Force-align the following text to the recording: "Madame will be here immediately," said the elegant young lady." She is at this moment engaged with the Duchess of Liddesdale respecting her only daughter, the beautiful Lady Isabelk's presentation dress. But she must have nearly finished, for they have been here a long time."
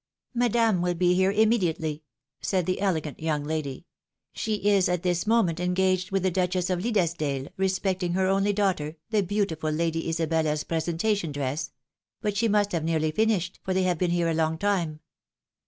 "Madame 0.33 0.81
will 0.81 0.95
be 0.95 1.13
here 1.13 1.31
immediately," 1.31 2.01
said 2.41 2.65
the 2.65 2.81
elegant 2.81 3.19
young 3.19 3.43
lady." 3.43 3.85
She 4.33 4.55
is 4.55 4.89
at 4.89 5.03
this 5.03 5.27
moment 5.27 5.59
engaged 5.59 6.09
with 6.09 6.23
the 6.23 6.31
Duchess 6.31 6.71
of 6.71 6.79
Liddesdale 6.83 7.49
respecting 7.55 8.13
her 8.13 8.25
only 8.25 8.51
daughter, 8.51 8.95
the 9.11 9.21
beautiful 9.21 9.69
Lady 9.69 10.09
Isabelk's 10.09 10.63
presentation 10.63 11.31
dress. 11.31 11.71
But 12.19 12.35
she 12.35 12.47
must 12.47 12.71
have 12.71 12.83
nearly 12.83 13.11
finished, 13.11 13.59
for 13.63 13.75
they 13.75 13.83
have 13.83 13.99
been 13.99 14.09
here 14.09 14.27
a 14.29 14.33
long 14.33 14.57
time." 14.57 15.01